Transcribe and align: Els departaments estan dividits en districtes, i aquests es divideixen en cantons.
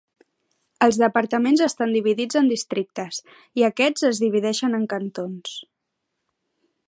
Els 0.85 0.95
departaments 1.01 1.61
estan 1.65 1.93
dividits 1.97 2.39
en 2.41 2.49
districtes, 2.53 3.21
i 3.63 3.67
aquests 3.69 4.09
es 4.11 4.23
divideixen 4.25 4.79
en 4.79 4.87
cantons. 4.95 5.55